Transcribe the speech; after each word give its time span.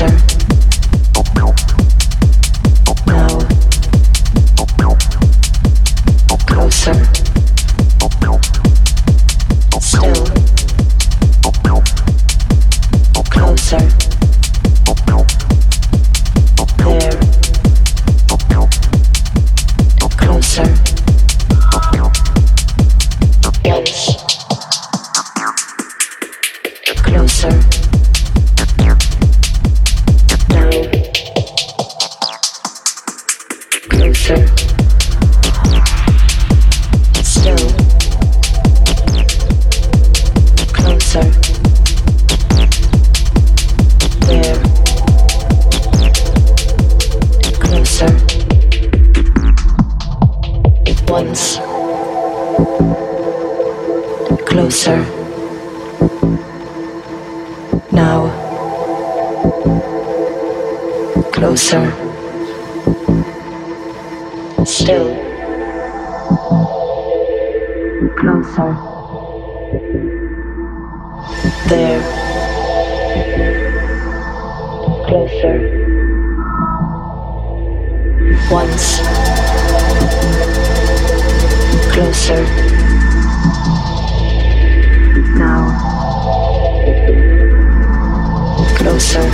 answer. 0.00 0.27
Closer, 34.18 34.46
still. 37.22 37.56
Closer. 40.72 41.24
There, 44.26 44.58
closer. 47.60 48.12
Once 51.08 51.58
closer, 54.46 54.98
now 57.92 58.28
closer. 61.32 62.07
Still. 64.68 65.14
Closer. 68.18 68.76
There. 71.68 72.02
Closer. 75.06 75.56
Once. 78.50 78.98
Closer. 81.94 82.44
Now. 85.38 85.64
Closer. 88.76 89.30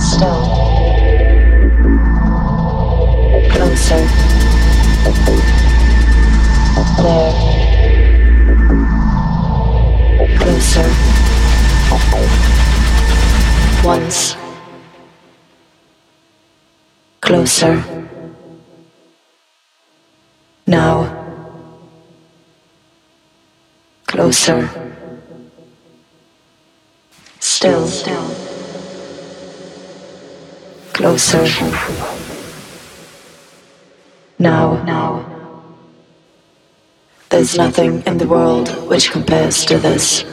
Still. 0.00 0.47
Closer. 17.28 17.84
Now. 20.66 20.96
Closer. 24.06 24.70
Still. 27.38 27.86
Closer. 30.94 31.44
Now. 34.38 34.82
Now. 34.84 35.26
There's 37.28 37.58
nothing 37.58 38.02
in 38.06 38.16
the 38.16 38.26
world 38.26 38.70
which 38.88 39.10
compares 39.10 39.66
to 39.66 39.76
this. 39.76 40.24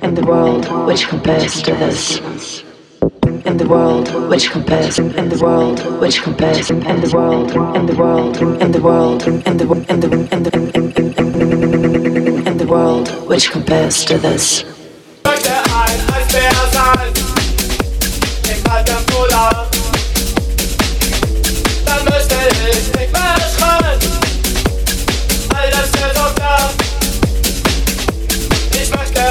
In 0.00 0.14
the 0.14 0.24
world 0.24 0.64
which 0.86 1.08
compares 1.08 1.60
to 1.62 1.74
this. 1.74 2.62
In 3.44 3.56
the 3.56 3.66
world 3.68 4.08
which 4.30 4.50
compares 4.50 4.98
in 4.98 5.28
the 5.28 5.38
world 5.42 5.80
which 6.00 6.22
compares 6.22 6.70
in 6.70 6.80
the 6.80 7.10
world 7.12 7.50
in 7.76 7.86
the 7.86 7.94
world 7.94 8.36
in 8.36 8.72
the 8.72 8.80
world 8.80 9.26
in 9.26 9.42
the 9.42 9.84
in 9.90 9.98
the 9.98 10.08
in 10.32 10.42
the 10.42 10.50
in 12.46 12.56
the 12.56 12.66
world 12.66 13.08
which 13.28 13.50
compares 13.50 14.04
to 14.04 14.18
this. 14.18 14.64
ich 28.82 28.90
möchte 28.90 29.22